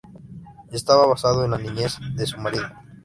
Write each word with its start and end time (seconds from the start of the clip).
Está 0.71 0.95
basado 0.95 1.45
en 1.45 1.51
la 1.51 1.59
niñez 1.59 1.99
de 2.15 2.25
su 2.25 2.39
marido. 2.39 2.65